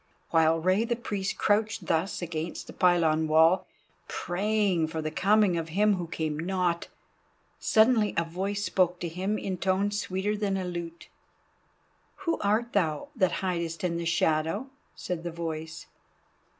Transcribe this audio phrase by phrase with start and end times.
[0.31, 3.67] While Rei the Priest crouched thus against the pylon wall,
[4.07, 6.87] praying for the coming of him who came not,
[7.59, 11.07] suddenly a voice spoke to him in tones sweeter than a lute.
[12.25, 15.85] "Who art thou that hidest in the shadow?" said the voice.